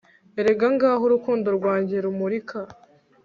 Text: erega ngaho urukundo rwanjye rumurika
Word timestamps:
erega 0.39 0.67
ngaho 0.75 1.03
urukundo 1.07 1.47
rwanjye 1.57 1.95
rumurika 2.05 2.59